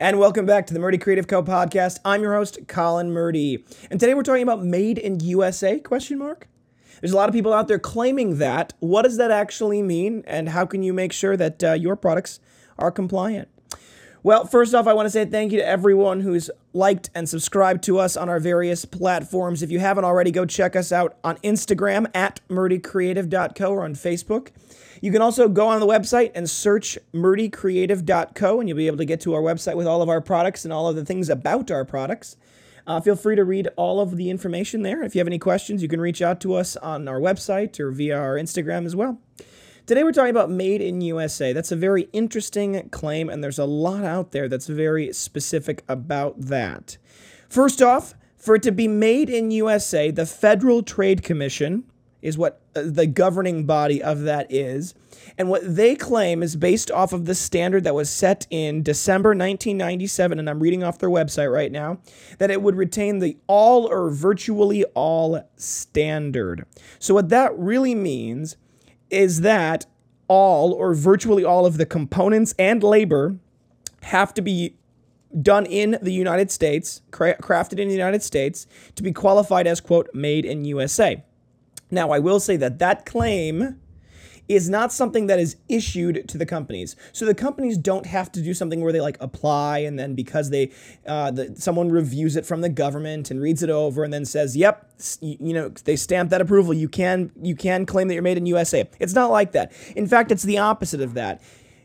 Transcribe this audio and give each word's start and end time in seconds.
And 0.00 0.20
welcome 0.20 0.46
back 0.46 0.64
to 0.68 0.74
the 0.74 0.78
Murdy 0.78 0.96
Creative 0.96 1.26
Co 1.26 1.42
podcast. 1.42 1.98
I'm 2.04 2.22
your 2.22 2.32
host, 2.34 2.68
Colin 2.68 3.10
Murdy. 3.10 3.64
And 3.90 3.98
today 3.98 4.14
we're 4.14 4.22
talking 4.22 4.44
about 4.44 4.62
made 4.62 4.96
in 4.96 5.18
USA 5.18 5.80
question 5.80 6.18
mark. 6.18 6.46
There's 7.00 7.10
a 7.10 7.16
lot 7.16 7.28
of 7.28 7.34
people 7.34 7.52
out 7.52 7.66
there 7.66 7.80
claiming 7.80 8.38
that. 8.38 8.74
What 8.78 9.02
does 9.02 9.16
that 9.16 9.32
actually 9.32 9.82
mean 9.82 10.22
and 10.28 10.50
how 10.50 10.66
can 10.66 10.84
you 10.84 10.92
make 10.92 11.12
sure 11.12 11.36
that 11.36 11.64
uh, 11.64 11.72
your 11.72 11.96
products 11.96 12.38
are 12.78 12.92
compliant? 12.92 13.48
Well, 14.24 14.46
first 14.46 14.74
off, 14.74 14.88
I 14.88 14.94
want 14.94 15.06
to 15.06 15.10
say 15.10 15.24
thank 15.24 15.52
you 15.52 15.58
to 15.58 15.66
everyone 15.66 16.20
who's 16.20 16.50
liked 16.72 17.08
and 17.14 17.28
subscribed 17.28 17.84
to 17.84 17.98
us 17.98 18.16
on 18.16 18.28
our 18.28 18.40
various 18.40 18.84
platforms. 18.84 19.62
If 19.62 19.70
you 19.70 19.78
haven't 19.78 20.04
already, 20.04 20.32
go 20.32 20.44
check 20.44 20.74
us 20.74 20.90
out 20.90 21.16
on 21.22 21.36
Instagram 21.38 22.10
at 22.14 22.40
murdycreative.co 22.48 23.70
or 23.70 23.84
on 23.84 23.94
Facebook. 23.94 24.48
You 25.00 25.12
can 25.12 25.22
also 25.22 25.48
go 25.48 25.68
on 25.68 25.78
the 25.78 25.86
website 25.86 26.32
and 26.34 26.50
search 26.50 26.98
murdycreative.co, 27.14 28.60
and 28.60 28.68
you'll 28.68 28.76
be 28.76 28.88
able 28.88 28.96
to 28.96 29.04
get 29.04 29.20
to 29.20 29.34
our 29.34 29.42
website 29.42 29.76
with 29.76 29.86
all 29.86 30.02
of 30.02 30.08
our 30.08 30.20
products 30.20 30.64
and 30.64 30.72
all 30.72 30.88
of 30.88 30.96
the 30.96 31.04
things 31.04 31.28
about 31.28 31.70
our 31.70 31.84
products. 31.84 32.36
Uh, 32.88 33.00
feel 33.00 33.14
free 33.14 33.36
to 33.36 33.44
read 33.44 33.68
all 33.76 34.00
of 34.00 34.16
the 34.16 34.30
information 34.30 34.82
there. 34.82 35.04
If 35.04 35.14
you 35.14 35.20
have 35.20 35.28
any 35.28 35.38
questions, 35.38 35.82
you 35.82 35.88
can 35.88 36.00
reach 36.00 36.22
out 36.22 36.40
to 36.40 36.54
us 36.54 36.74
on 36.76 37.06
our 37.06 37.20
website 37.20 37.78
or 37.78 37.92
via 37.92 38.18
our 38.18 38.34
Instagram 38.34 38.84
as 38.84 38.96
well. 38.96 39.20
Today 39.88 40.04
we're 40.04 40.12
talking 40.12 40.28
about 40.28 40.50
made 40.50 40.82
in 40.82 41.00
USA. 41.00 41.54
That's 41.54 41.72
a 41.72 41.76
very 41.76 42.10
interesting 42.12 42.90
claim, 42.90 43.30
and 43.30 43.42
there's 43.42 43.58
a 43.58 43.64
lot 43.64 44.04
out 44.04 44.32
there 44.32 44.46
that's 44.46 44.66
very 44.66 45.14
specific 45.14 45.82
about 45.88 46.38
that. 46.38 46.98
First 47.48 47.80
off, 47.80 48.12
for 48.36 48.56
it 48.56 48.62
to 48.64 48.70
be 48.70 48.86
made 48.86 49.30
in 49.30 49.50
USA, 49.50 50.10
the 50.10 50.26
Federal 50.26 50.82
Trade 50.82 51.22
Commission 51.22 51.84
is 52.20 52.36
what 52.36 52.60
uh, 52.76 52.82
the 52.84 53.06
governing 53.06 53.64
body 53.64 54.02
of 54.02 54.24
that 54.24 54.52
is. 54.52 54.92
And 55.38 55.48
what 55.48 55.62
they 55.64 55.96
claim 55.96 56.42
is 56.42 56.54
based 56.54 56.90
off 56.90 57.14
of 57.14 57.24
the 57.24 57.34
standard 57.34 57.84
that 57.84 57.94
was 57.94 58.10
set 58.10 58.46
in 58.50 58.82
December 58.82 59.30
1997, 59.30 60.38
and 60.38 60.50
I'm 60.50 60.60
reading 60.60 60.84
off 60.84 60.98
their 60.98 61.08
website 61.08 61.50
right 61.50 61.72
now, 61.72 61.96
that 62.36 62.50
it 62.50 62.60
would 62.60 62.76
retain 62.76 63.20
the 63.20 63.38
all 63.46 63.86
or 63.86 64.10
virtually 64.10 64.84
all 64.94 65.48
standard. 65.56 66.66
So, 66.98 67.14
what 67.14 67.30
that 67.30 67.58
really 67.58 67.94
means 67.94 68.58
is 69.10 69.40
that 69.42 69.86
all 70.28 70.72
or 70.72 70.94
virtually 70.94 71.44
all 71.44 71.66
of 71.66 71.78
the 71.78 71.86
components 71.86 72.54
and 72.58 72.82
labor 72.82 73.36
have 74.02 74.34
to 74.34 74.42
be 74.42 74.74
done 75.42 75.66
in 75.66 75.98
the 76.00 76.12
United 76.12 76.50
States, 76.50 77.02
crafted 77.10 77.78
in 77.78 77.88
the 77.88 77.94
United 77.94 78.22
States, 78.22 78.66
to 78.94 79.02
be 79.02 79.12
qualified 79.12 79.66
as, 79.66 79.80
quote, 79.80 80.08
made 80.14 80.44
in 80.44 80.64
USA. 80.64 81.22
Now, 81.90 82.10
I 82.10 82.18
will 82.18 82.40
say 82.40 82.56
that 82.56 82.78
that 82.78 83.06
claim 83.06 83.80
is 84.48 84.68
not 84.70 84.92
something 84.92 85.26
that 85.26 85.38
is 85.38 85.56
issued 85.68 86.28
to 86.28 86.38
the 86.38 86.46
companies. 86.46 86.96
So 87.12 87.24
the 87.24 87.34
companies 87.34 87.76
don't 87.76 88.06
have 88.06 88.32
to 88.32 88.40
do 88.40 88.54
something 88.54 88.80
where 88.80 88.92
they 88.92 89.00
like 89.00 89.16
apply 89.20 89.78
and 89.78 89.98
then 89.98 90.14
because 90.14 90.50
they 90.50 90.72
uh, 91.06 91.30
the, 91.30 91.54
someone 91.56 91.90
reviews 91.90 92.36
it 92.36 92.46
from 92.46 92.60
the 92.60 92.68
government 92.68 93.30
and 93.30 93.40
reads 93.40 93.62
it 93.62 93.70
over 93.70 94.04
and 94.04 94.12
then 94.12 94.24
says, 94.24 94.56
"Yep, 94.56 94.90
you 95.20 95.52
know, 95.52 95.68
they 95.84 95.96
stamp 95.96 96.30
that 96.30 96.40
approval. 96.40 96.72
You 96.74 96.88
can 96.88 97.30
you 97.40 97.54
can 97.54 97.86
claim 97.86 98.08
that 98.08 98.14
you're 98.14 98.22
made 98.22 98.38
in 98.38 98.46
USA." 98.46 98.88
It's 98.98 99.14
not 99.14 99.30
like 99.30 99.52
that. 99.52 99.72
In 99.96 100.06
fact, 100.06 100.32
it's 100.32 100.42
the 100.42 100.58
opposite 100.58 101.00
of 101.00 101.14
that. 101.14 101.42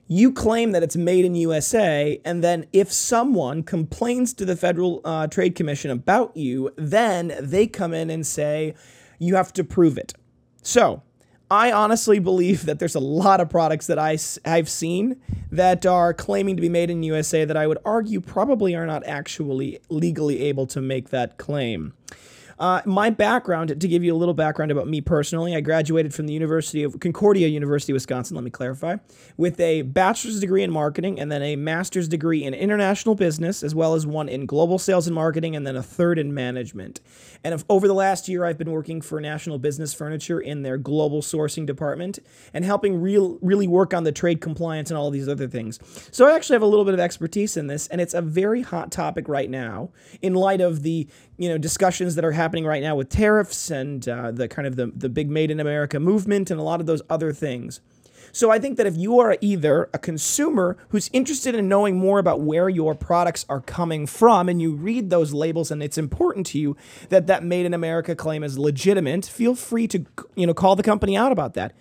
You 0.07 0.33
claim 0.33 0.71
that 0.71 0.83
it's 0.83 0.97
made 0.97 1.23
in 1.23 1.33
USA, 1.35 2.19
and 2.25 2.43
then 2.43 2.65
if 2.73 2.91
someone 2.91 3.63
complains 3.63 4.33
to 4.33 4.45
the 4.45 4.55
Federal 4.55 5.01
uh, 5.05 5.27
Trade 5.27 5.55
Commission 5.55 5.91
about 5.91 6.35
you, 6.35 6.71
then 6.75 7.33
they 7.39 7.67
come 7.67 7.93
in 7.93 8.09
and 8.09 8.27
say, 8.27 8.75
you 9.17 9.35
have 9.35 9.53
to 9.53 9.63
prove 9.63 9.97
it. 9.97 10.13
So, 10.61 11.01
I 11.51 11.71
honestly 11.71 12.19
believe 12.19 12.65
that 12.65 12.79
there's 12.79 12.95
a 12.95 12.99
lot 12.99 13.39
of 13.39 13.49
products 13.49 13.87
that 13.87 13.99
I, 13.99 14.17
I've 14.45 14.69
seen 14.69 15.21
that 15.51 15.85
are 15.85 16.13
claiming 16.13 16.55
to 16.55 16.61
be 16.61 16.69
made 16.69 16.89
in 16.89 17.03
USA 17.03 17.45
that 17.45 17.57
I 17.57 17.67
would 17.67 17.77
argue 17.85 18.21
probably 18.21 18.75
are 18.75 18.87
not 18.87 19.05
actually 19.05 19.79
legally 19.89 20.41
able 20.41 20.65
to 20.67 20.81
make 20.81 21.09
that 21.09 21.37
claim. 21.37 21.93
Uh, 22.63 22.81
my 22.85 23.09
background, 23.09 23.77
to 23.77 23.87
give 23.89 24.05
you 24.05 24.15
a 24.15 24.15
little 24.15 24.33
background 24.33 24.71
about 24.71 24.87
me 24.87 25.01
personally, 25.01 25.53
I 25.53 25.59
graduated 25.59 26.13
from 26.13 26.27
the 26.27 26.33
University 26.33 26.81
of 26.81 26.97
Concordia 27.01 27.49
University, 27.49 27.91
Wisconsin, 27.91 28.35
let 28.35 28.43
me 28.45 28.51
clarify, 28.51 28.95
with 29.35 29.59
a 29.59 29.81
bachelor's 29.81 30.39
degree 30.39 30.63
in 30.63 30.71
marketing 30.71 31.19
and 31.19 31.29
then 31.29 31.41
a 31.41 31.57
master's 31.57 32.07
degree 32.07 32.45
in 32.45 32.53
international 32.53 33.15
business, 33.15 33.63
as 33.63 33.75
well 33.75 33.95
as 33.95 34.07
one 34.07 34.29
in 34.29 34.45
global 34.45 34.79
sales 34.79 35.07
and 35.07 35.13
marketing, 35.13 35.57
and 35.57 35.67
then 35.67 35.75
a 35.75 35.83
third 35.83 36.17
in 36.17 36.33
management. 36.33 37.01
And 37.43 37.53
if, 37.53 37.65
over 37.67 37.85
the 37.85 37.93
last 37.93 38.29
year, 38.29 38.45
I've 38.45 38.57
been 38.57 38.71
working 38.71 39.01
for 39.01 39.19
National 39.19 39.59
Business 39.59 39.93
Furniture 39.93 40.39
in 40.39 40.61
their 40.61 40.77
global 40.77 41.21
sourcing 41.21 41.65
department 41.65 42.19
and 42.53 42.63
helping 42.63 43.01
real, 43.01 43.39
really 43.41 43.67
work 43.67 43.93
on 43.93 44.05
the 44.05 44.13
trade 44.13 44.39
compliance 44.39 44.89
and 44.89 44.97
all 44.97 45.11
these 45.11 45.27
other 45.27 45.49
things. 45.49 45.79
So 46.13 46.27
I 46.27 46.35
actually 46.35 46.55
have 46.55 46.61
a 46.61 46.67
little 46.67 46.85
bit 46.85 46.93
of 46.93 47.01
expertise 47.01 47.57
in 47.57 47.67
this, 47.67 47.89
and 47.89 47.99
it's 47.99 48.13
a 48.13 48.21
very 48.21 48.61
hot 48.61 48.89
topic 48.89 49.27
right 49.27 49.49
now 49.49 49.89
in 50.21 50.33
light 50.33 50.61
of 50.61 50.83
the 50.83 51.09
you 51.37 51.49
know 51.49 51.57
discussions 51.57 52.15
that 52.15 52.23
are 52.23 52.31
happening 52.31 52.52
right 52.61 52.83
now 52.83 52.95
with 52.95 53.09
tariffs 53.09 53.71
and 53.71 54.07
uh, 54.07 54.31
the 54.31 54.47
kind 54.47 54.67
of 54.67 54.75
the, 54.75 54.87
the 54.95 55.09
big 55.09 55.29
made 55.29 55.49
in 55.49 55.59
america 55.59 55.99
movement 55.99 56.51
and 56.51 56.59
a 56.59 56.63
lot 56.63 56.79
of 56.79 56.85
those 56.85 57.01
other 57.09 57.33
things. 57.33 57.81
So 58.31 58.49
i 58.49 58.59
think 58.59 58.77
that 58.77 58.87
if 58.87 58.95
you 58.97 59.19
are 59.19 59.37
either 59.41 59.89
a 59.93 59.99
consumer 59.99 60.77
who's 60.89 61.09
interested 61.13 61.55
in 61.55 61.67
knowing 61.67 61.97
more 61.97 62.19
about 62.19 62.41
where 62.41 62.69
your 62.69 62.95
products 62.95 63.45
are 63.49 63.61
coming 63.61 64.07
from 64.07 64.49
and 64.49 64.61
you 64.61 64.73
read 64.73 65.09
those 65.09 65.33
labels 65.33 65.71
and 65.71 65.81
it's 65.83 65.97
important 65.97 66.45
to 66.47 66.59
you 66.59 66.77
that 67.09 67.27
that 67.27 67.43
made 67.43 67.65
in 67.65 67.73
america 67.73 68.15
claim 68.15 68.43
is 68.43 68.57
legitimate 68.57 69.25
feel 69.25 69.55
free 69.55 69.87
to 69.87 70.05
you 70.35 70.47
know 70.47 70.53
call 70.53 70.75
the 70.75 70.83
company 70.83 71.15
out 71.17 71.31
about 71.31 71.53
that. 71.53 71.73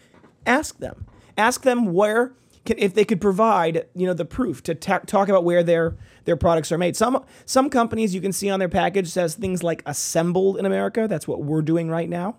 Ask 0.46 0.78
them. 0.78 1.06
Ask 1.36 1.62
them 1.62 1.92
where 1.92 2.32
if 2.66 2.94
they 2.94 3.04
could 3.04 3.20
provide 3.20 3.86
you 3.94 4.06
know 4.06 4.14
the 4.14 4.24
proof 4.24 4.62
to 4.64 4.74
ta- 4.74 5.00
talk 5.00 5.28
about 5.28 5.44
where 5.44 5.62
their 5.62 5.96
their 6.24 6.36
products 6.36 6.70
are 6.72 6.78
made. 6.78 6.96
Some 6.96 7.24
some 7.44 7.70
companies 7.70 8.14
you 8.14 8.20
can 8.20 8.32
see 8.32 8.50
on 8.50 8.58
their 8.58 8.68
package 8.68 9.08
says 9.08 9.34
things 9.34 9.62
like 9.62 9.82
assembled 9.86 10.58
in 10.58 10.66
America. 10.66 11.06
That's 11.08 11.26
what 11.26 11.42
we're 11.42 11.62
doing 11.62 11.88
right 11.88 12.08
now, 12.08 12.36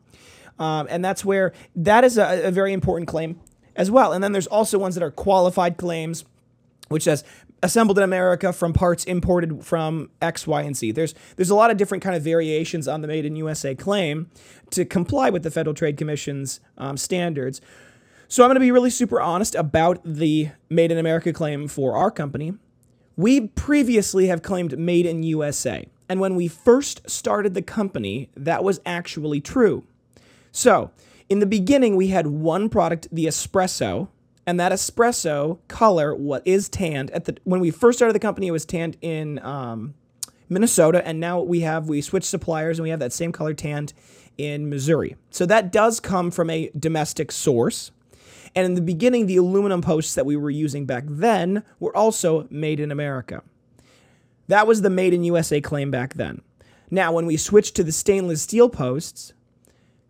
um, 0.60 0.88
and 0.90 1.04
that's 1.04 1.26
where 1.26 1.54
that 1.76 2.04
is 2.04 2.18
a, 2.18 2.48
a 2.48 2.52
very 2.52 2.74
important 2.74 3.08
claim 3.08 3.40
as 3.76 3.90
well. 3.90 4.14
And 4.14 4.24
then 4.24 4.32
there's 4.32 4.48
also 4.48 4.78
ones 4.78 4.96
that 4.96 5.04
are 5.04 5.12
qualified 5.12 5.78
claims, 5.78 6.26
which 6.90 7.04
says 7.04 7.24
assembled 7.64 7.98
in 7.98 8.04
America 8.04 8.52
from 8.52 8.74
parts 8.74 9.06
imported 9.06 9.66
from 9.66 10.10
X, 10.22 10.46
Y, 10.46 10.62
and 10.62 10.76
Z. 10.76 10.92
There's 10.92 11.16
there's 11.38 11.50
a 11.50 11.56
lot 11.56 11.72
of 11.72 11.78
different 11.78 12.04
kind 12.04 12.16
of 12.16 12.22
variations 12.22 12.88
on 12.88 13.02
the 13.02 13.08
Made 13.08 13.26
in 13.26 13.36
USA 13.38 13.74
claim 13.74 14.30
to 14.72 14.86
comply 14.86 15.30
with 15.30 15.44
the 15.44 15.52
Federal 15.52 15.74
Trade 15.74 15.98
Commission's 15.98 16.60
um, 16.78 16.98
standards. 16.98 17.62
So 18.34 18.42
I'm 18.42 18.48
going 18.48 18.56
to 18.56 18.62
be 18.62 18.72
really 18.72 18.90
super 18.90 19.22
honest 19.22 19.54
about 19.54 20.00
the 20.04 20.50
Made 20.68 20.92
in 20.92 20.98
America 20.98 21.32
claim 21.32 21.68
for 21.68 21.96
our 21.96 22.10
company. 22.10 22.56
We 23.16 23.50
previously 23.50 24.26
have 24.26 24.42
claimed 24.42 24.76
Made 24.76 25.06
in 25.06 25.22
USA, 25.22 25.86
and 26.10 26.20
when 26.20 26.36
we 26.36 26.48
first 26.48 27.08
started 27.08 27.54
the 27.54 27.62
company, 27.62 28.32
that 28.36 28.64
was 28.64 28.82
actually 28.88 29.40
true. 29.40 29.86
So, 30.52 30.90
in 31.30 31.42
the 31.42 31.46
beginning, 31.46 31.96
we 31.96 32.08
had 32.08 32.26
one 32.26 32.70
product, 32.70 33.08
the 33.12 33.26
espresso, 33.26 34.08
and 34.48 34.60
that 34.60 34.72
espresso 34.72 35.60
color 35.68 36.16
what 36.16 36.42
is 36.44 36.70
tanned 36.70 37.12
at 37.12 37.26
the 37.26 37.38
when 37.44 37.60
we 37.60 37.70
first 37.70 38.00
started 38.00 38.16
the 38.16 38.20
company, 38.20 38.48
it 38.48 38.52
was 38.52 38.66
tanned 38.66 38.98
in 39.00 39.38
um, 39.46 39.94
Minnesota, 40.50 41.08
and 41.08 41.20
now 41.20 41.40
we 41.40 41.60
have 41.60 41.88
we 41.88 42.02
switched 42.02 42.26
suppliers 42.26 42.80
and 42.80 42.84
we 42.84 42.90
have 42.90 43.00
that 43.00 43.14
same 43.14 43.32
color 43.32 43.54
tanned 43.54 43.94
in 44.40 44.72
Missouri. 44.72 45.18
So 45.30 45.46
that 45.46 45.72
does 45.72 46.00
come 46.00 46.32
from 46.32 46.50
a 46.50 46.72
domestic 46.76 47.32
source. 47.32 47.92
And 48.56 48.66
in 48.66 48.74
the 48.76 48.82
beginning, 48.82 49.26
the 49.26 49.38
aluminum 49.38 49.82
posts 49.82 50.16
that 50.16 50.26
we 50.26 50.36
were 50.36 50.50
using 50.50 50.86
back 50.86 51.06
then 51.08 51.64
were 51.80 51.96
also 51.96 52.48
made 52.50 52.80
in 52.80 52.92
America. 52.92 53.42
That 54.48 54.68
was 54.68 54.82
the 54.82 54.90
made 54.90 55.14
in 55.14 55.24
USA 55.24 55.62
claim 55.62 55.90
back 55.90 56.16
then. 56.16 56.42
Now, 56.92 57.12
when 57.12 57.26
we 57.26 57.38
switched 57.38 57.76
to 57.76 57.84
the 57.84 57.92
stainless 57.92 58.42
steel 58.42 58.70
posts, 58.70 59.34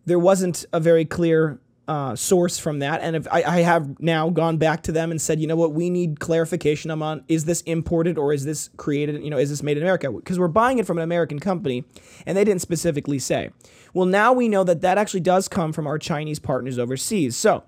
there 0.04 0.18
wasn't 0.18 0.66
a 0.72 0.80
very 0.80 1.04
clear 1.04 1.58
uh, 1.86 2.16
source 2.16 2.58
from 2.58 2.78
that. 2.78 3.00
And 3.02 3.14
if 3.16 3.28
I, 3.30 3.42
I, 3.42 3.60
have 3.60 4.00
now 4.00 4.30
gone 4.30 4.56
back 4.56 4.82
to 4.84 4.92
them 4.92 5.10
and 5.10 5.20
said, 5.20 5.38
you 5.38 5.46
know 5.46 5.56
what, 5.56 5.74
we 5.74 5.90
need 5.90 6.18
clarification 6.18 6.90
on 6.90 7.24
is 7.28 7.44
this 7.44 7.60
imported 7.62 8.16
or 8.16 8.32
is 8.32 8.46
this 8.46 8.70
created, 8.78 9.22
you 9.22 9.28
know, 9.28 9.36
is 9.36 9.50
this 9.50 9.62
made 9.62 9.76
in 9.76 9.82
America? 9.82 10.10
Because 10.10 10.38
we're 10.38 10.48
buying 10.48 10.78
it 10.78 10.86
from 10.86 10.96
an 10.96 11.04
American 11.04 11.38
company 11.38 11.84
and 12.24 12.38
they 12.38 12.44
didn't 12.44 12.62
specifically 12.62 13.18
say. 13.18 13.50
Well, 13.92 14.06
now 14.06 14.32
we 14.32 14.48
know 14.48 14.64
that 14.64 14.80
that 14.80 14.96
actually 14.96 15.20
does 15.20 15.46
come 15.46 15.74
from 15.74 15.86
our 15.86 15.98
Chinese 15.98 16.38
partners 16.38 16.78
overseas. 16.78 17.36
So 17.36 17.64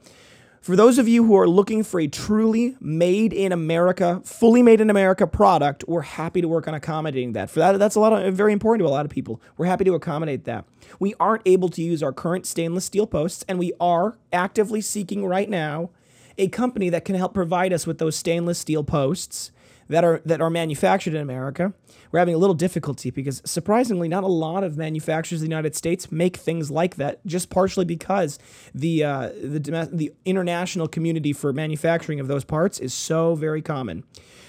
for 0.66 0.74
those 0.74 0.98
of 0.98 1.06
you 1.06 1.22
who 1.22 1.36
are 1.36 1.46
looking 1.46 1.84
for 1.84 2.00
a 2.00 2.08
truly 2.08 2.74
made 2.80 3.32
in 3.32 3.52
America, 3.52 4.20
fully 4.24 4.62
made 4.64 4.80
in 4.80 4.90
America 4.90 5.24
product, 5.24 5.84
we're 5.86 6.00
happy 6.00 6.40
to 6.40 6.48
work 6.48 6.66
on 6.66 6.74
accommodating 6.74 7.34
that. 7.34 7.50
For 7.50 7.60
that, 7.60 7.78
that's 7.78 7.94
a 7.94 8.00
lot 8.00 8.12
of 8.12 8.34
very 8.34 8.52
important 8.52 8.84
to 8.84 8.88
a 8.88 8.90
lot 8.90 9.04
of 9.04 9.12
people. 9.12 9.40
We're 9.56 9.66
happy 9.66 9.84
to 9.84 9.94
accommodate 9.94 10.42
that. 10.46 10.64
We 10.98 11.14
aren't 11.20 11.42
able 11.46 11.68
to 11.68 11.80
use 11.80 12.02
our 12.02 12.12
current 12.12 12.46
stainless 12.46 12.84
steel 12.84 13.06
posts, 13.06 13.44
and 13.46 13.60
we 13.60 13.74
are 13.78 14.18
actively 14.32 14.80
seeking 14.80 15.24
right 15.24 15.48
now 15.48 15.90
a 16.36 16.48
company 16.48 16.88
that 16.88 17.04
can 17.04 17.14
help 17.14 17.32
provide 17.32 17.72
us 17.72 17.86
with 17.86 17.98
those 17.98 18.16
stainless 18.16 18.58
steel 18.58 18.82
posts 18.82 19.52
that 19.88 20.04
are 20.04 20.20
that 20.24 20.40
are 20.40 20.50
manufactured 20.50 21.14
in 21.14 21.20
America. 21.20 21.72
We're 22.10 22.18
having 22.18 22.34
a 22.34 22.38
little 22.38 22.54
difficulty 22.54 23.10
because 23.10 23.42
surprisingly, 23.44 24.08
not 24.08 24.24
a 24.24 24.28
lot 24.28 24.64
of 24.64 24.76
manufacturers 24.76 25.42
in 25.42 25.48
the 25.48 25.54
United 25.54 25.74
States 25.74 26.10
make 26.10 26.36
things 26.36 26.70
like 26.70 26.96
that. 26.96 27.24
Just 27.26 27.50
partially 27.50 27.84
because 27.84 28.38
the 28.74 29.04
uh, 29.04 29.28
the 29.42 29.88
the 29.92 30.12
international 30.24 30.88
community 30.88 31.32
for 31.32 31.52
manufacturing 31.52 32.20
of 32.20 32.28
those 32.28 32.44
parts 32.44 32.78
is 32.78 32.94
so 32.94 33.34
very 33.34 33.62
common. 33.62 34.04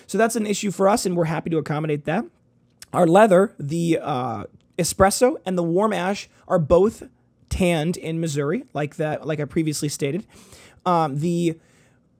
So 0.07 0.17
that's 0.17 0.35
an 0.35 0.47
issue 0.47 0.71
for 0.71 0.87
us, 0.87 1.05
and 1.05 1.15
we're 1.17 1.25
happy 1.25 1.49
to 1.49 1.57
accommodate 1.57 2.05
that. 2.05 2.25
Our 2.93 3.05
leather, 3.05 3.53
the 3.59 3.99
uh, 4.01 4.45
espresso 4.77 5.35
and 5.45 5.57
the 5.57 5.63
warm 5.63 5.91
ash, 5.91 6.29
are 6.47 6.59
both 6.59 7.03
tanned 7.49 7.97
in 7.97 8.19
Missouri, 8.19 8.63
like 8.73 8.95
that, 8.95 9.27
like 9.27 9.39
I 9.39 9.45
previously 9.45 9.89
stated. 9.89 10.25
Um, 10.85 11.19
the 11.19 11.57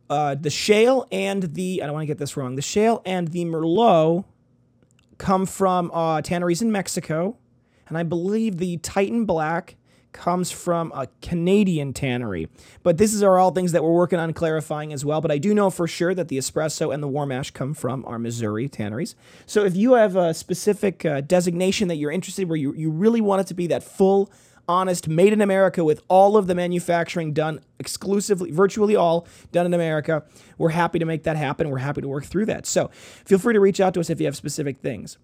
uh, 0.09 0.35
the 0.35 0.49
shale 0.49 1.07
and 1.11 1.43
the 1.53 1.81
I 1.81 1.85
don't 1.85 1.93
want 1.93 2.03
to 2.03 2.07
get 2.07 2.17
this 2.17 2.37
wrong. 2.37 2.55
The 2.55 2.61
shale 2.61 3.01
and 3.05 3.29
the 3.29 3.45
merlot 3.45 4.25
come 5.17 5.45
from 5.45 5.91
uh, 5.93 6.21
tanneries 6.21 6.61
in 6.61 6.71
Mexico, 6.71 7.37
and 7.87 7.97
I 7.97 8.03
believe 8.03 8.57
the 8.57 8.77
Titan 8.77 9.25
Black 9.25 9.75
comes 10.17 10.49
from 10.49 10.91
a 10.95 11.07
Canadian 11.21 11.93
tannery. 11.93 12.49
But 12.81 12.97
this 12.97 13.13
is 13.13 13.21
are 13.21 13.37
all 13.37 13.51
things 13.51 13.71
that 13.71 13.83
we're 13.83 13.93
working 13.93 14.19
on 14.19 14.33
clarifying 14.33 14.91
as 14.91 15.05
well. 15.05 15.21
But 15.21 15.31
I 15.31 15.37
do 15.37 15.53
know 15.53 15.69
for 15.69 15.87
sure 15.87 16.15
that 16.15 16.27
the 16.27 16.37
espresso 16.37 16.93
and 16.93 17.03
the 17.03 17.07
warm 17.07 17.31
ash 17.31 17.51
come 17.51 17.73
from 17.73 18.03
our 18.05 18.17
Missouri 18.17 18.67
tanneries. 18.67 19.15
So 19.45 19.63
if 19.63 19.75
you 19.75 19.93
have 19.93 20.15
a 20.15 20.33
specific 20.33 21.05
uh, 21.05 21.21
designation 21.21 21.87
that 21.89 21.97
you're 21.97 22.11
interested, 22.11 22.49
where 22.49 22.57
you, 22.57 22.73
you 22.73 22.89
really 22.89 23.21
want 23.21 23.41
it 23.41 23.47
to 23.47 23.53
be 23.53 23.67
that 23.67 23.83
full 23.83 24.31
honest, 24.67 25.07
made 25.07 25.33
in 25.33 25.41
America 25.41 25.83
with 25.83 26.01
all 26.07 26.37
of 26.37 26.47
the 26.47 26.55
manufacturing 26.55 27.33
done 27.33 27.61
exclusively, 27.79 28.51
virtually 28.51 28.95
all 28.95 29.27
done 29.51 29.65
in 29.65 29.73
America. 29.73 30.23
We're 30.57 30.69
happy 30.69 30.99
to 30.99 31.05
make 31.05 31.23
that 31.23 31.37
happen. 31.37 31.69
We're 31.69 31.77
happy 31.77 32.01
to 32.01 32.07
work 32.07 32.25
through 32.25 32.47
that. 32.47 32.65
So 32.65 32.89
feel 33.25 33.39
free 33.39 33.53
to 33.53 33.59
reach 33.59 33.79
out 33.79 33.93
to 33.95 33.99
us 33.99 34.09
if 34.09 34.19
you 34.19 34.25
have 34.25 34.35
specific 34.35 34.77
things 34.77 35.17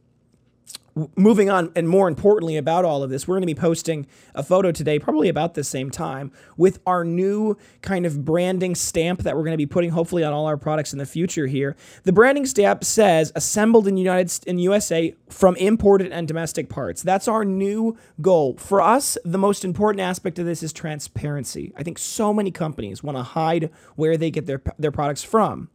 moving 1.15 1.49
on, 1.49 1.71
and 1.75 1.89
more 1.89 2.07
importantly 2.07 2.57
about 2.57 2.85
all 2.85 3.03
of 3.03 3.09
this, 3.09 3.27
we're 3.27 3.35
going 3.35 3.41
to 3.41 3.47
be 3.47 3.59
posting 3.59 4.05
a 4.35 4.43
photo 4.43 4.71
today, 4.71 4.99
probably 4.99 5.29
about 5.29 5.53
the 5.53 5.63
same 5.63 5.89
time, 5.89 6.31
with 6.57 6.79
our 6.85 7.03
new 7.03 7.57
kind 7.81 8.05
of 8.05 8.23
branding 8.23 8.75
stamp 8.75 9.23
that 9.23 9.35
we're 9.35 9.43
going 9.43 9.53
to 9.53 9.57
be 9.57 9.65
putting 9.65 9.91
hopefully 9.91 10.23
on 10.23 10.33
all 10.33 10.45
our 10.45 10.57
products 10.57 10.93
in 10.93 10.99
the 10.99 11.05
future 11.05 11.47
here. 11.47 11.75
The 12.03 12.13
branding 12.13 12.45
stamp 12.45 12.83
says 12.83 13.31
assembled 13.35 13.87
in 13.87 13.97
United 13.97 14.45
in 14.45 14.59
USA 14.59 15.15
from 15.29 15.55
imported 15.55 16.11
and 16.11 16.27
domestic 16.27 16.69
parts. 16.69 17.01
That's 17.01 17.27
our 17.27 17.43
new 17.43 17.97
goal. 18.21 18.55
For 18.57 18.81
us, 18.81 19.17
the 19.25 19.37
most 19.37 19.65
important 19.65 20.01
aspect 20.01 20.39
of 20.39 20.45
this 20.45 20.63
is 20.63 20.71
transparency. 20.71 21.73
I 21.75 21.83
think 21.83 21.97
so 21.97 22.33
many 22.33 22.51
companies 22.51 23.03
want 23.03 23.17
to 23.17 23.23
hide 23.23 23.69
where 23.95 24.17
they 24.17 24.31
get 24.31 24.45
their 24.45 24.61
their 24.77 24.91
products 24.91 25.23
from. 25.23 25.69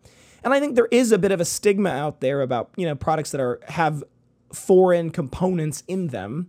And 0.45 0.55
I 0.55 0.61
think 0.61 0.77
there 0.77 0.89
is 0.91 1.11
a 1.11 1.19
bit 1.19 1.33
of 1.33 1.41
a 1.41 1.45
stigma 1.45 1.91
out 1.91 2.21
there 2.21 2.43
about, 2.43 2.71
you 2.77 2.87
know, 2.87 2.95
products 2.95 3.33
that 3.33 3.41
are 3.41 3.61
have 3.69 4.05
foreign 4.53 5.11
components 5.11 5.83
in 5.87 6.09
them. 6.09 6.49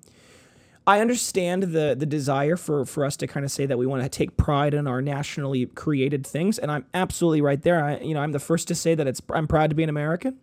I 0.87 1.01
understand 1.01 1.63
the 1.63 1.95
the 1.97 2.07
desire 2.07 2.55
for 2.55 2.83
for 2.83 3.05
us 3.05 3.15
to 3.17 3.27
kind 3.27 3.45
of 3.45 3.51
say 3.51 3.67
that 3.67 3.77
we 3.77 3.85
want 3.85 4.01
to 4.01 4.09
take 4.09 4.37
pride 4.37 4.73
in 4.73 4.87
our 4.87 5.01
nationally 5.01 5.67
created 5.67 6.25
things, 6.25 6.57
and 6.57 6.71
I'm 6.71 6.85
absolutely 6.95 7.41
right 7.41 7.61
there. 7.61 7.83
I, 7.83 7.99
you 7.99 8.15
know, 8.15 8.21
I'm 8.21 8.31
the 8.31 8.39
first 8.39 8.67
to 8.69 8.75
say 8.75 8.95
that 8.95 9.05
it's 9.05 9.21
I'm 9.31 9.47
proud 9.47 9.69
to 9.69 9.75
be 9.75 9.83
an 9.83 9.89
American. 9.89 10.37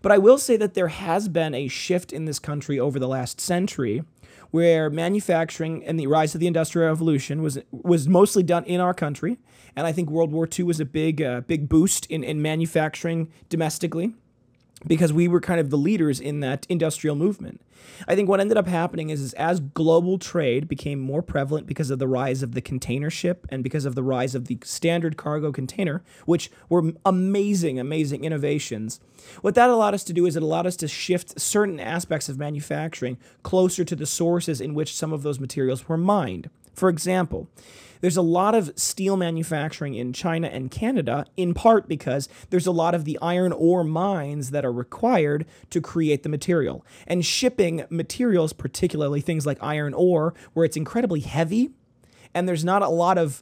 But 0.00 0.12
I 0.12 0.18
will 0.18 0.38
say 0.38 0.56
that 0.56 0.74
there 0.74 0.88
has 0.88 1.28
been 1.28 1.54
a 1.54 1.68
shift 1.68 2.12
in 2.12 2.24
this 2.26 2.38
country 2.38 2.78
over 2.78 2.98
the 2.98 3.08
last 3.08 3.40
century 3.40 4.04
where 4.50 4.88
manufacturing 4.88 5.84
and 5.84 5.98
the 5.98 6.06
rise 6.06 6.34
of 6.34 6.40
the 6.40 6.46
industrial 6.46 6.88
revolution 6.88 7.42
was 7.42 7.58
was 7.70 8.08
mostly 8.08 8.42
done 8.42 8.64
in 8.64 8.80
our 8.80 8.94
country, 8.94 9.38
and 9.76 9.86
I 9.86 9.92
think 9.92 10.08
World 10.08 10.32
War 10.32 10.48
II 10.50 10.64
was 10.64 10.80
a 10.80 10.84
big 10.86 11.20
uh, 11.20 11.42
big 11.42 11.68
boost 11.68 12.06
in 12.06 12.24
in 12.24 12.40
manufacturing 12.40 13.30
domestically 13.50 14.14
because 14.86 15.12
we 15.12 15.28
were 15.28 15.40
kind 15.40 15.60
of 15.60 15.70
the 15.70 15.78
leaders 15.78 16.20
in 16.20 16.40
that 16.40 16.66
industrial 16.68 17.16
movement. 17.16 17.60
I 18.08 18.14
think 18.14 18.28
what 18.28 18.40
ended 18.40 18.56
up 18.56 18.66
happening 18.66 19.10
is, 19.10 19.20
is, 19.20 19.32
as 19.34 19.60
global 19.60 20.18
trade 20.18 20.68
became 20.68 20.98
more 20.98 21.22
prevalent 21.22 21.66
because 21.66 21.90
of 21.90 21.98
the 21.98 22.08
rise 22.08 22.42
of 22.42 22.52
the 22.52 22.60
container 22.60 23.10
ship 23.10 23.46
and 23.50 23.62
because 23.62 23.84
of 23.84 23.94
the 23.94 24.02
rise 24.02 24.34
of 24.34 24.46
the 24.46 24.58
standard 24.64 25.16
cargo 25.16 25.52
container, 25.52 26.02
which 26.24 26.50
were 26.68 26.92
amazing, 27.04 27.78
amazing 27.78 28.24
innovations. 28.24 29.00
What 29.42 29.54
that 29.54 29.70
allowed 29.70 29.94
us 29.94 30.04
to 30.04 30.12
do 30.12 30.26
is 30.26 30.36
it 30.36 30.42
allowed 30.42 30.66
us 30.66 30.76
to 30.76 30.88
shift 30.88 31.40
certain 31.40 31.80
aspects 31.80 32.28
of 32.28 32.38
manufacturing 32.38 33.18
closer 33.42 33.84
to 33.84 33.96
the 33.96 34.06
sources 34.06 34.60
in 34.60 34.74
which 34.74 34.94
some 34.94 35.12
of 35.12 35.22
those 35.22 35.40
materials 35.40 35.88
were 35.88 35.96
mined. 35.96 36.50
For 36.74 36.88
example, 36.88 37.48
there's 38.00 38.16
a 38.16 38.22
lot 38.22 38.54
of 38.54 38.72
steel 38.76 39.16
manufacturing 39.16 39.94
in 39.94 40.12
China 40.12 40.48
and 40.48 40.70
Canada, 40.70 41.24
in 41.36 41.54
part 41.54 41.88
because 41.88 42.28
there's 42.50 42.66
a 42.66 42.72
lot 42.72 42.94
of 42.94 43.04
the 43.04 43.18
iron 43.22 43.52
ore 43.52 43.84
mines 43.84 44.50
that 44.50 44.64
are 44.64 44.72
required 44.72 45.46
to 45.70 45.80
create 45.80 46.22
the 46.22 46.28
material. 46.28 46.84
And 47.06 47.24
shipping 47.24 47.84
materials, 47.88 48.52
particularly 48.52 49.22
things 49.22 49.46
like 49.46 49.56
iron 49.62 49.94
ore, 49.94 50.34
where 50.52 50.66
it's 50.66 50.76
incredibly 50.76 51.20
heavy 51.20 51.70
and 52.34 52.48
there's 52.48 52.64
not 52.64 52.82
a 52.82 52.88
lot 52.88 53.16
of 53.16 53.40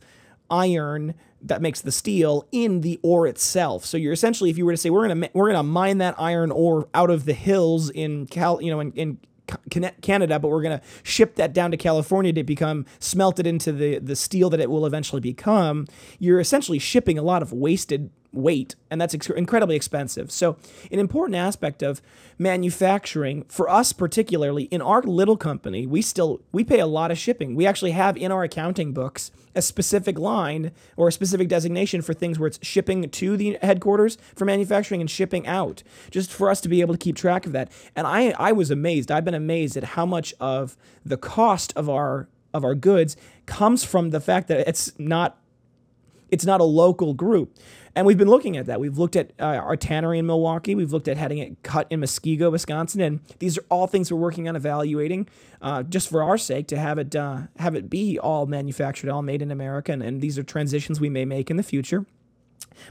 iron 0.51 1.15
that 1.41 1.61
makes 1.61 1.81
the 1.81 1.91
steel 1.91 2.47
in 2.53 2.83
the 2.83 3.01
ore 3.03 3.27
itself. 3.27 3.85
So 3.85 3.97
you're 3.97 4.13
essentially, 4.13 4.51
if 4.51 4.59
you 4.59 4.65
were 4.65 4.73
to 4.73 4.77
say 4.77 4.91
we're 4.91 5.09
gonna 5.09 5.29
we're 5.33 5.49
gonna 5.49 5.63
mine 5.65 5.99
that 5.99 6.15
iron 6.19 6.53
ore 6.53 6.89
out 6.95 7.11
of 7.11 7.25
the 7.25 7.33
hills 7.33 7.91
in 7.91 8.27
Cal, 8.27 8.63
you 8.63 8.71
know, 8.71 8.79
in, 8.79 8.93
in 8.93 9.19
Canada, 10.01 10.39
but 10.39 10.49
we're 10.49 10.63
going 10.63 10.79
to 10.79 10.85
ship 11.03 11.35
that 11.37 11.53
down 11.53 11.71
to 11.71 11.77
California 11.77 12.33
to 12.33 12.45
become 12.45 12.87
smelted 12.99 13.47
into 13.47 13.73
the, 13.73 13.99
the 13.99 14.17
steel 14.17 14.51
that 14.51 14.61
it 14.61 14.71
will 14.71 14.87
eventually 14.87 15.21
become, 15.21 15.87
you're 16.19 16.41
essentially 16.41 16.79
shipping 16.79 17.19
a 17.19 17.23
lot 17.23 17.43
of 17.43 17.53
wasted 17.53 18.11
weight, 18.33 18.75
and 18.91 19.01
that's 19.01 19.15
ex- 19.15 19.31
incredibly 19.31 19.77
expensive. 19.77 20.31
So, 20.31 20.57
an 20.91 20.99
important 20.99 21.37
aspect 21.37 21.83
of 21.83 22.01
manufacturing 22.39 23.45
for 23.49 23.69
us, 23.69 23.93
particularly 23.93 24.65
in 24.65 24.81
our 24.81 25.03
little 25.03 25.37
company, 25.37 25.87
we 25.87 26.03
still 26.03 26.41
we 26.51 26.65
pay 26.65 26.81
a 26.81 26.87
lot 26.87 27.11
of 27.11 27.19
shipping. 27.19 27.55
We 27.55 27.67
actually 27.67 27.93
have 27.93 28.17
in 28.17 28.33
our 28.33 28.43
accounting 28.43 28.93
books 28.93 29.31
a 29.55 29.63
specific 29.63 30.19
line 30.19 30.73
or 30.97 31.09
a 31.09 31.13
specific 31.13 31.49
designation 31.49 32.01
for 32.01 32.15
things 32.15 32.39
where 32.39 32.47
it's 32.47 32.59
shipping 32.63 33.09
to 33.09 33.37
the 33.37 33.59
headquarters 33.61 34.17
for 34.35 34.45
manufacturing 34.45 35.01
and 35.01 35.11
shipping 35.11 35.47
out, 35.47 35.83
just 36.11 36.33
for 36.33 36.51
us 36.51 36.61
to 36.63 36.69
be 36.69 36.81
able 36.81 36.95
to 36.95 36.99
keep 36.99 37.17
track 37.17 37.47
of 37.47 37.53
that. 37.53 37.71
And 37.95 38.07
I 38.07 38.35
I 38.39 38.53
was 38.53 38.71
amazed. 38.71 39.11
I've 39.11 39.25
been 39.25 39.35
amazed 39.35 39.77
at 39.77 39.85
how 39.85 40.07
much 40.07 40.35
of 40.41 40.77
the 41.05 41.17
cost 41.17 41.73
of 41.77 41.89
our 41.89 42.29
of 42.55 42.65
our 42.65 42.75
goods 42.75 43.17
comes 43.47 43.85
from 43.85 44.11
the 44.11 44.21
fact 44.21 44.49
that 44.49 44.69
it's 44.69 44.93
not 44.99 45.39
it's 46.33 46.47
not 46.47 46.61
a 46.61 46.65
local 46.65 47.15
group. 47.15 47.57
And 47.95 48.07
we've 48.07 48.17
been 48.17 48.31
looking 48.31 48.57
at 48.57 48.65
that. 48.67 48.81
We've 48.81 48.97
looked 48.97 49.17
at 49.17 49.33
uh, 49.39 49.45
our 49.45 49.77
tannery 49.77 50.19
in 50.19 50.27
Milwaukee. 50.27 50.75
We've 50.75 50.93
looked 50.93 51.09
at 51.09 51.19
having 51.19 51.39
it 51.39 51.63
cut 51.63 51.87
in 51.91 52.01
Muskego, 52.01 52.51
Wisconsin, 52.51 53.03
and 53.03 53.21
these 53.39 53.59
are 53.59 53.65
all 53.69 53.87
things 53.87 54.11
we're 54.11 54.19
working 54.19 54.49
on 54.49 54.57
evaluating, 54.57 55.29
uh, 55.61 55.83
just 55.83 56.09
for 56.09 56.23
our 56.23 56.39
sake, 56.39 56.67
to 56.69 56.79
have 56.79 56.99
it 56.99 57.15
uh, 57.15 57.43
have 57.59 57.75
it 57.75 57.91
be 57.91 58.19
all 58.19 58.47
manufactured, 58.47 59.11
all 59.11 59.21
made 59.21 59.43
in 59.43 59.51
America. 59.51 59.93
And, 59.93 60.03
and 60.03 60.23
these 60.23 60.39
are 60.39 60.43
transitions 60.43 61.01
we 61.01 61.11
may 61.11 61.27
make 61.27 61.51
in 61.51 61.59
the 61.59 61.63
future. 61.63 62.07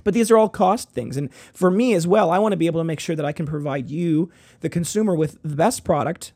But 0.03 0.13
these 0.13 0.29
are 0.29 0.37
all 0.37 0.49
cost 0.49 0.91
things. 0.91 1.17
And 1.17 1.33
for 1.33 1.71
me 1.71 1.93
as 1.95 2.05
well, 2.05 2.29
I 2.29 2.37
want 2.37 2.53
to 2.53 2.57
be 2.57 2.67
able 2.67 2.79
to 2.79 2.85
make 2.85 2.99
sure 2.99 3.15
that 3.15 3.25
I 3.25 3.31
can 3.31 3.47
provide 3.47 3.89
you, 3.89 4.29
the 4.59 4.69
consumer, 4.69 5.15
with 5.15 5.41
the 5.41 5.55
best 5.55 5.83
product 5.83 6.31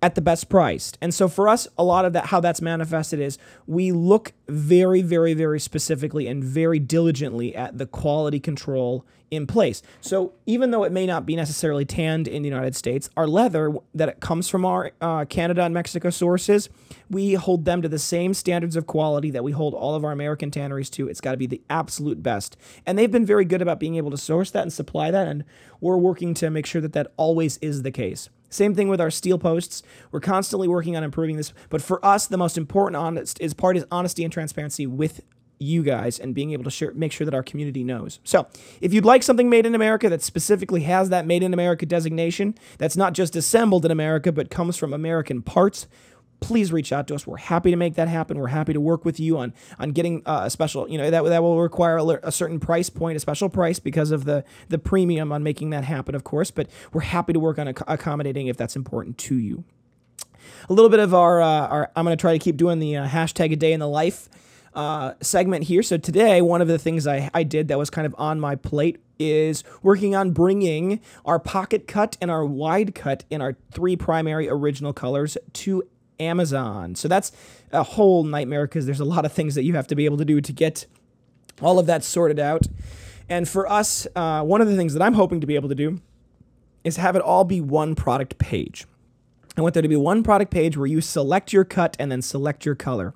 at 0.00 0.14
the 0.14 0.20
best 0.20 0.48
price. 0.48 0.92
And 1.00 1.12
so 1.12 1.28
for 1.28 1.48
us, 1.48 1.66
a 1.76 1.82
lot 1.82 2.04
of 2.04 2.12
that, 2.12 2.26
how 2.26 2.40
that's 2.40 2.62
manifested 2.62 3.18
is 3.20 3.36
we 3.66 3.90
look 3.90 4.32
very, 4.48 5.02
very, 5.02 5.34
very 5.34 5.58
specifically 5.58 6.28
and 6.28 6.42
very 6.42 6.78
diligently 6.78 7.54
at 7.54 7.78
the 7.78 7.86
quality 7.86 8.38
control 8.38 9.04
in 9.30 9.46
place. 9.46 9.82
So 10.00 10.32
even 10.46 10.70
though 10.70 10.84
it 10.84 10.92
may 10.92 11.04
not 11.04 11.26
be 11.26 11.36
necessarily 11.36 11.84
tanned 11.84 12.28
in 12.28 12.42
the 12.42 12.48
United 12.48 12.76
States, 12.76 13.10
our 13.16 13.26
leather 13.26 13.74
that 13.94 14.20
comes 14.20 14.48
from 14.48 14.64
our 14.64 14.92
uh, 15.00 15.24
Canada 15.26 15.64
and 15.64 15.74
Mexico 15.74 16.10
sources, 16.10 16.70
we 17.10 17.34
hold 17.34 17.64
them 17.64 17.82
to 17.82 17.88
the 17.88 17.98
same 17.98 18.32
standards 18.34 18.76
of 18.76 18.86
quality 18.86 19.30
that 19.32 19.44
we 19.44 19.52
hold 19.52 19.74
all 19.74 19.94
of 19.94 20.04
our 20.04 20.12
American 20.12 20.50
tanneries 20.50 20.88
to. 20.90 21.08
It's 21.08 21.20
got 21.20 21.32
to 21.32 21.36
be 21.36 21.46
the 21.46 21.60
absolute 21.68 22.22
best. 22.22 22.56
And 22.86 22.98
they've 22.98 23.10
been 23.10 23.26
very 23.26 23.44
good 23.44 23.60
about 23.60 23.80
being 23.80 23.96
able 23.96 24.12
to 24.12 24.16
source 24.16 24.50
that 24.52 24.62
and 24.62 24.72
supply 24.72 25.10
that. 25.10 25.26
And 25.26 25.44
we're 25.80 25.96
working 25.96 26.34
to 26.34 26.50
make 26.50 26.66
sure 26.66 26.80
that 26.80 26.92
that 26.94 27.12
always 27.16 27.58
is 27.58 27.82
the 27.82 27.90
case. 27.90 28.30
Same 28.48 28.74
thing 28.74 28.88
with 28.88 29.00
our 29.00 29.10
steel 29.10 29.38
posts. 29.38 29.82
We're 30.10 30.20
constantly 30.20 30.68
working 30.68 30.96
on 30.96 31.04
improving 31.04 31.36
this. 31.36 31.52
But 31.68 31.82
for 31.82 32.04
us, 32.04 32.26
the 32.26 32.38
most 32.38 32.56
important 32.56 32.96
honest 32.96 33.40
is 33.40 33.54
part 33.54 33.76
is 33.76 33.84
honesty 33.90 34.24
and 34.24 34.32
transparency 34.32 34.86
with 34.86 35.22
you 35.58 35.82
guys 35.82 36.18
and 36.18 36.34
being 36.34 36.52
able 36.52 36.64
to 36.64 36.70
share, 36.70 36.92
make 36.94 37.12
sure 37.12 37.24
that 37.24 37.34
our 37.34 37.42
community 37.42 37.84
knows. 37.84 38.20
So, 38.24 38.46
if 38.80 38.94
you'd 38.94 39.04
like 39.04 39.22
something 39.22 39.50
made 39.50 39.66
in 39.66 39.74
America 39.74 40.08
that 40.08 40.22
specifically 40.22 40.82
has 40.82 41.08
that 41.10 41.26
made 41.26 41.42
in 41.42 41.52
America 41.52 41.86
designation, 41.86 42.54
that's 42.78 42.96
not 42.96 43.12
just 43.12 43.36
assembled 43.36 43.84
in 43.84 43.90
America, 43.90 44.32
but 44.32 44.50
comes 44.50 44.76
from 44.76 44.92
American 44.92 45.42
parts, 45.42 45.88
please 46.40 46.72
reach 46.72 46.92
out 46.92 47.06
to 47.08 47.14
us. 47.14 47.26
We're 47.26 47.36
happy 47.36 47.70
to 47.70 47.76
make 47.76 47.94
that 47.94 48.08
happen. 48.08 48.38
We're 48.38 48.48
happy 48.48 48.72
to 48.72 48.80
work 48.80 49.04
with 49.04 49.18
you 49.18 49.38
on 49.38 49.52
on 49.78 49.90
getting 49.90 50.22
uh, 50.26 50.42
a 50.44 50.50
special, 50.50 50.88
you 50.88 50.98
know, 50.98 51.10
that 51.10 51.24
that 51.24 51.42
will 51.42 51.60
require 51.60 51.98
a, 51.98 52.04
a, 52.22 52.32
certain 52.32 52.60
price 52.60 52.90
point, 52.90 53.16
a 53.16 53.20
special 53.20 53.48
price 53.48 53.78
because 53.78 54.10
of 54.10 54.24
the 54.24 54.44
the 54.68 54.78
premium 54.78 55.32
on 55.32 55.42
making 55.42 55.70
that 55.70 55.84
happen, 55.84 56.14
of 56.14 56.24
course. 56.24 56.50
But 56.50 56.68
we're 56.92 57.02
happy 57.02 57.32
to 57.32 57.40
work 57.40 57.58
on 57.58 57.68
ac- 57.68 57.84
accommodating 57.86 58.46
if 58.46 58.56
that's 58.56 58.76
important 58.76 59.18
to 59.18 59.36
you. 59.36 59.64
A 60.68 60.72
little 60.72 60.90
bit 60.90 61.00
of 61.00 61.14
our, 61.14 61.40
uh, 61.40 61.66
our 61.66 61.90
I'm 61.94 62.04
going 62.04 62.16
to 62.16 62.20
try 62.20 62.32
to 62.32 62.38
keep 62.38 62.56
doing 62.56 62.78
the 62.78 62.96
uh, 62.96 63.08
hashtag 63.08 63.52
a 63.52 63.56
day 63.56 63.72
in 63.72 63.80
the 63.80 63.88
life. 63.88 64.28
Uh, 64.74 65.14
segment 65.20 65.64
here. 65.64 65.82
So 65.82 65.96
today, 65.96 66.40
one 66.40 66.60
of 66.60 66.68
the 66.68 66.78
things 66.78 67.06
I, 67.06 67.30
I 67.34 67.42
did 67.42 67.66
that 67.66 67.78
was 67.78 67.90
kind 67.90 68.06
of 68.06 68.14
on 68.16 68.38
my 68.38 68.54
plate 68.54 69.02
is 69.18 69.64
working 69.82 70.14
on 70.14 70.30
bringing 70.30 71.00
our 71.24 71.40
pocket 71.40 71.88
cut 71.88 72.16
and 72.20 72.30
our 72.30 72.44
wide 72.44 72.94
cut 72.94 73.24
in 73.28 73.40
our 73.40 73.56
three 73.72 73.96
primary 73.96 74.48
original 74.48 74.92
colors 74.92 75.36
to 75.54 75.82
Amazon. 76.20 76.94
So 76.94 77.08
that's 77.08 77.32
a 77.72 77.82
whole 77.82 78.24
nightmare 78.24 78.66
because 78.66 78.86
there's 78.86 79.00
a 79.00 79.04
lot 79.04 79.24
of 79.24 79.32
things 79.32 79.54
that 79.54 79.64
you 79.64 79.74
have 79.74 79.86
to 79.88 79.94
be 79.94 80.04
able 80.04 80.16
to 80.18 80.24
do 80.24 80.40
to 80.40 80.52
get 80.52 80.86
all 81.60 81.78
of 81.78 81.86
that 81.86 82.04
sorted 82.04 82.38
out. 82.38 82.66
And 83.28 83.48
for 83.48 83.70
us, 83.70 84.06
uh, 84.16 84.42
one 84.42 84.60
of 84.60 84.68
the 84.68 84.76
things 84.76 84.94
that 84.94 85.02
I'm 85.02 85.14
hoping 85.14 85.40
to 85.40 85.46
be 85.46 85.54
able 85.54 85.68
to 85.68 85.74
do 85.74 86.00
is 86.84 86.96
have 86.96 87.16
it 87.16 87.22
all 87.22 87.44
be 87.44 87.60
one 87.60 87.94
product 87.94 88.38
page. 88.38 88.86
I 89.56 89.60
want 89.60 89.74
there 89.74 89.82
to 89.82 89.88
be 89.88 89.96
one 89.96 90.22
product 90.22 90.50
page 90.52 90.76
where 90.76 90.86
you 90.86 91.00
select 91.00 91.52
your 91.52 91.64
cut 91.64 91.96
and 91.98 92.10
then 92.10 92.22
select 92.22 92.64
your 92.64 92.74
color. 92.74 93.14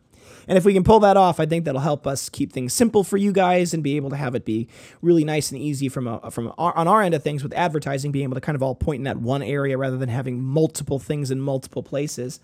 And 0.49 0.59
if 0.59 0.65
we 0.65 0.73
can 0.73 0.85
pull 0.85 1.01
that 1.01 1.17
off, 1.17 1.41
I 1.41 1.47
think 1.47 1.65
that'll 1.65 1.81
help 1.81 2.07
us 2.07 2.29
keep 2.29 2.53
things 2.53 2.73
simple 2.73 3.05
for 3.05 3.17
you 3.17 3.33
guys 3.33 3.73
and 3.75 3.83
be 3.83 3.97
able 3.97 4.11
to 4.11 4.17
have 4.17 4.35
it 4.35 4.45
be 4.45 4.69
really 5.01 5.25
nice 5.25 5.51
and 5.51 5.61
easy 5.61 5.89
from 5.89 6.07
a, 6.07 6.31
from 6.31 6.53
our, 6.59 6.77
on 6.77 6.89
our 6.89 7.03
end 7.03 7.15
of 7.15 7.23
things 7.23 7.43
with 7.43 7.53
advertising, 7.55 8.13
being 8.13 8.25
able 8.25 8.35
to 8.35 8.41
kind 8.41 8.57
of 8.57 8.63
all 8.63 8.75
point 8.75 9.01
in 9.01 9.05
that 9.05 9.19
one 9.19 9.43
area 9.43 9.79
rather 9.79 9.97
than 9.97 10.09
having 10.09 10.43
multiple 10.43 10.99
things 10.99 11.31
in 11.31 11.41
multiple 11.41 11.83
places. 11.83 12.41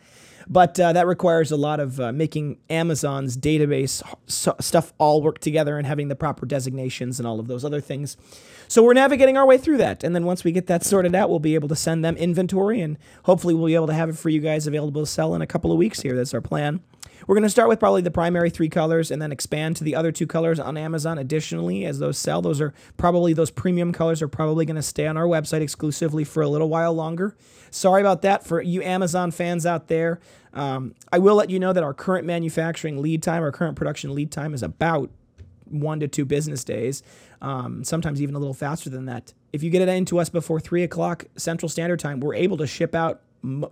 But 0.49 0.81
uh, 0.81 0.95
that 0.95 1.07
requires 1.07 1.51
a 1.51 1.57
lot 1.57 1.79
of 1.79 2.01
uh, 2.01 2.13
making 2.13 2.59
Amazon's 2.71 3.37
database 3.37 4.03
stuff 4.27 4.95
all 4.99 5.21
work 5.21 5.41
together 5.41 5.77
and 5.77 5.87
having 5.87 6.09
the 6.09 6.15
proper 6.15 6.47
designations 6.47 7.19
and 7.21 7.27
all 7.27 7.39
of 7.39 7.49
those 7.49 7.65
other 7.65 7.83
things. 7.83 8.17
So 8.67 8.83
we're 8.83 8.95
navigating 8.95 9.37
our 9.37 9.47
way 9.47 9.59
through 9.59 9.79
that. 9.79 10.03
And 10.03 10.15
then 10.15 10.25
once 10.25 10.45
we 10.45 10.53
get 10.53 10.67
that 10.69 10.85
sorted 10.85 11.15
out, 11.15 11.29
we'll 11.29 11.39
be 11.39 11.55
able 11.55 11.69
to 11.69 11.77
send 11.77 12.05
them 12.05 12.17
inventory 12.17 12.81
and 12.81 12.99
hopefully 13.25 13.55
we'll 13.55 13.67
be 13.67 13.75
able 13.75 13.87
to 13.89 13.95
have 13.95 14.09
it 14.09 14.17
for 14.17 14.31
you 14.31 14.41
guys 14.41 14.67
available 14.67 15.03
to 15.03 15.07
sell 15.07 15.35
in 15.35 15.43
a 15.43 15.47
couple 15.47 15.71
of 15.71 15.79
weeks 15.79 16.01
here. 16.01 16.17
That's 16.17 16.33
our 16.33 16.41
plan. 16.41 16.81
We're 17.29 17.35
going 17.35 17.43
to 17.43 17.51
start 17.51 17.69
with 17.69 17.79
probably 17.79 18.01
the 18.01 18.11
primary 18.11 18.49
three 18.49 18.71
colors 18.71 19.11
and 19.11 19.21
then 19.21 19.33
expand 19.33 19.77
to 19.77 19.85
the 19.85 19.95
other 19.95 20.11
two 20.11 20.27
colors 20.27 20.59
on 20.59 20.79
Amazon 20.79 21.19
additionally 21.19 21.85
as 21.85 21.99
those 21.99 22.17
sell. 22.17 22.41
Those 22.41 22.59
are 22.59 22.73
probably, 22.97 23.35
those 23.35 23.51
premium 23.51 23.93
colors 23.93 24.23
are 24.23 24.29
probably 24.29 24.65
going 24.65 24.77
to 24.77 24.83
stay 24.83 25.07
on 25.07 25.19
our 25.19 25.27
website 25.27 25.61
exclusively 25.61 26.25
for 26.25 26.43
a 26.43 26.49
little 26.49 26.71
while 26.71 26.95
longer. 26.95 27.37
Sorry 27.71 28.01
about 28.01 28.23
that 28.23 28.47
for 28.47 28.63
you 28.63 28.83
Amazon 28.83 29.31
fans 29.31 29.67
out 29.67 29.89
there. 29.89 30.21
Um, 30.55 30.95
I 31.13 31.19
will 31.19 31.35
let 31.35 31.51
you 31.51 31.59
know 31.59 31.75
that 31.75 31.85
our 31.85 31.93
current 31.93 32.27
manufacturing 32.27 33.03
lead 33.03 33.23
time, 33.23 33.43
our 33.43 33.53
current 33.53 33.77
production 33.77 34.15
lead 34.15 34.33
time 34.33 34.55
is 34.55 34.63
about 34.63 35.11
one 35.67 36.01
to 36.01 36.09
two 36.09 36.25
business 36.25 36.65
days, 36.65 37.03
um, 37.43 37.85
sometimes 37.85 38.23
even 38.23 38.37
a 38.37 38.39
little 38.39 38.55
faster 38.55 38.89
than 38.89 39.05
that. 39.05 39.35
If 39.53 39.63
you 39.63 39.69
get 39.69 39.83
it 39.83 39.89
into 39.91 40.19
us 40.19 40.31
before 40.31 40.61
three 40.61 40.83
o'clock 40.83 41.27
Central 41.37 41.69
Standard 41.69 42.01
Time, 42.01 42.21
we're 42.21 42.35
able 42.35 42.57
to 42.57 42.67
ship 42.67 42.95
out 42.95 43.21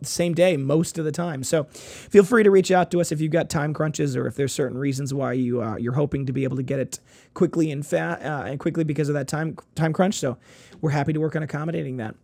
same 0.03 0.35
day 0.35 0.57
most 0.57 0.99
of 0.99 1.05
the 1.05 1.13
time. 1.13 1.43
So 1.45 1.65
feel 1.65 2.25
free 2.25 2.43
to 2.43 2.51
reach 2.51 2.71
out 2.71 2.91
to 2.93 3.01
us 3.01 3.13
if 3.13 3.21
you've 3.21 3.33
got 3.33 3.51
time 3.51 3.75
crunches 3.75 4.17
or 4.17 4.27
if 4.27 4.37
there's 4.37 4.53
certain 4.53 4.79
reasons 4.79 5.13
why 5.13 5.33
you 5.33 5.63
uh, 5.63 5.77
you're 5.77 5.95
hoping 5.95 6.27
to 6.27 6.33
be 6.33 6.45
able 6.45 6.57
to 6.57 6.63
get 6.63 6.79
it 6.79 7.01
quickly 7.35 7.71
and 7.71 7.85
fat 7.87 8.23
uh, 8.23 8.45
and 8.47 8.61
quickly 8.61 8.85
because 8.85 9.09
of 9.09 9.15
that 9.15 9.29
time 9.29 9.57
time 9.75 9.93
crunch. 9.93 10.15
So 10.15 10.39
we're 10.81 10.91
happy 10.91 11.13
to 11.13 11.21
work 11.21 11.37
on 11.37 11.43
accommodating 11.43 11.97
that. 11.99 12.15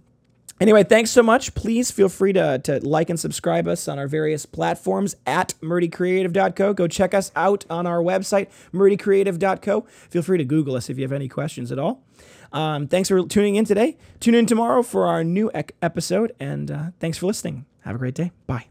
Anyway, 0.61 0.85
thanks 0.85 1.11
so 1.11 1.25
much. 1.25 1.55
Please 1.57 1.91
feel 1.91 2.09
free 2.09 2.33
to, 2.33 2.57
to 2.61 2.79
like 2.87 3.11
and 3.11 3.19
subscribe 3.19 3.67
us 3.67 3.89
on 3.89 3.99
our 3.99 4.07
various 4.07 4.47
platforms 4.47 5.17
at 5.27 5.55
murdycreative.co. 5.61 6.73
Go 6.75 6.87
check 6.87 7.15
us 7.15 7.33
out 7.35 7.65
on 7.69 7.85
our 7.85 8.01
website, 8.01 8.49
murdycreative.co. 8.73 9.81
Feel 10.09 10.23
free 10.23 10.39
to 10.39 10.45
Google 10.45 10.77
us 10.77 10.89
if 10.89 10.99
you 10.99 11.03
have 11.03 11.13
any 11.13 11.29
questions 11.29 11.73
at 11.73 11.81
all. 11.81 12.05
Um, 12.53 12.87
thanks 12.87 13.09
for 13.09 13.27
tuning 13.27 13.57
in 13.57 13.65
today. 13.65 13.97
Tune 14.21 14.35
in 14.35 14.47
tomorrow 14.47 14.83
for 14.83 15.07
our 15.07 15.25
new 15.25 15.51
ec- 15.55 15.75
episode, 15.83 16.35
and 16.39 16.71
uh, 16.71 16.85
thanks 17.01 17.19
for 17.19 17.27
listening. 17.27 17.67
Have 17.81 17.97
a 17.97 17.99
great 17.99 18.15
day. 18.15 18.33
Bye. 18.47 18.67